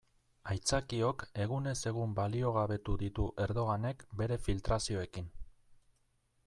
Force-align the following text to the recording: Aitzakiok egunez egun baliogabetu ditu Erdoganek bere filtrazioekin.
Aitzakiok 0.53 1.25
egunez 1.43 1.75
egun 1.91 2.15
baliogabetu 2.21 2.97
ditu 3.03 3.27
Erdoganek 3.47 4.03
bere 4.23 4.41
filtrazioekin. 4.49 5.33